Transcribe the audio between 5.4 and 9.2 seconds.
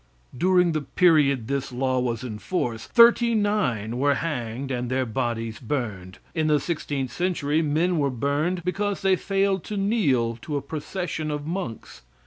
burned. In the 16th century men were burned because they